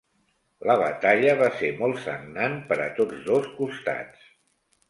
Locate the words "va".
1.41-1.51